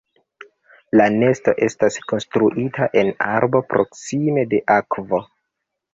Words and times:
La 0.99 1.05
nesto 1.17 1.53
estas 1.67 1.99
konstruita 2.13 2.89
en 3.03 3.11
arbo 3.29 3.65
proksime 3.75 4.47
de 4.55 4.63
akvo. 4.79 5.25